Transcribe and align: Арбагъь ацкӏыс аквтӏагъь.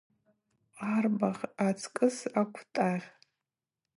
Арбагъь 0.93 1.45
ацкӏыс 1.67 2.17
аквтӏагъь. 2.41 3.07